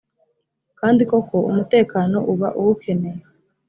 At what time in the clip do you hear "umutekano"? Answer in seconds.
1.49-2.17